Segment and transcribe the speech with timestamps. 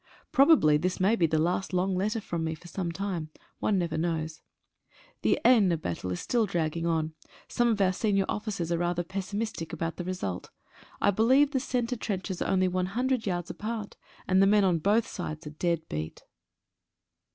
[0.31, 4.41] Probably this may be the last long letter from me for sometime— one never knows.
[5.21, 7.13] The Aisne battle is still dragging on—
[7.57, 10.49] some of our senior officers are rather pessimistic about the result.
[11.03, 13.95] T believe the centre trenches are only one hundred yards apart,
[14.27, 16.23] and the men on both sides are dead beat.